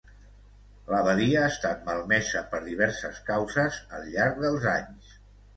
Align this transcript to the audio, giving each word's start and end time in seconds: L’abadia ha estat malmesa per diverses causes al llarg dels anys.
L’abadia 0.93 1.41
ha 1.43 1.49
estat 1.55 1.83
malmesa 1.89 2.43
per 2.55 2.63
diverses 2.71 3.21
causes 3.31 3.79
al 3.99 4.11
llarg 4.17 4.41
dels 4.49 4.71
anys. 4.77 5.17